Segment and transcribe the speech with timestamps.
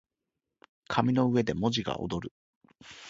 [0.87, 2.33] 紙の上で文字が躍る